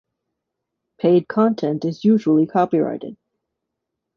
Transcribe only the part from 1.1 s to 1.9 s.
content